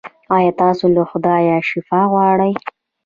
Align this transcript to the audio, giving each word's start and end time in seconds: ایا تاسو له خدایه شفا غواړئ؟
ایا 0.35 0.51
تاسو 0.61 0.85
له 0.95 1.03
خدایه 1.11 1.57
شفا 1.69 2.01
غواړئ؟ 2.11 2.51